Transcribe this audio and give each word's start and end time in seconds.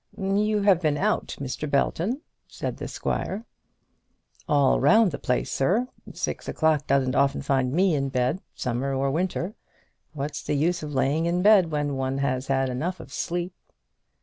"You 0.17 0.63
have 0.63 0.81
been 0.81 0.97
out, 0.97 1.35
Mr. 1.39 1.69
Belton," 1.69 2.21
said 2.47 2.77
the 2.77 2.87
squire. 2.87 3.45
"All 4.49 4.79
round 4.79 5.11
the 5.11 5.19
place, 5.19 5.51
sir. 5.51 5.89
Six 6.11 6.47
o'clock 6.47 6.87
doesn't 6.87 7.13
often 7.13 7.43
find 7.43 7.71
me 7.71 7.93
in 7.93 8.09
bed, 8.09 8.41
summer 8.55 8.95
or 8.95 9.11
winter. 9.11 9.53
What's 10.13 10.41
the 10.41 10.55
use 10.55 10.81
of 10.81 10.95
laying 10.95 11.27
in 11.27 11.43
bed 11.43 11.69
when 11.69 11.97
one 11.97 12.17
has 12.17 12.47
had 12.47 12.67
enough 12.67 12.99
of 12.99 13.13
sleep?" 13.13 13.53